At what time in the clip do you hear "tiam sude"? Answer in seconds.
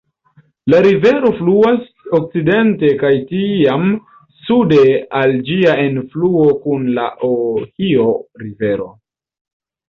3.33-4.79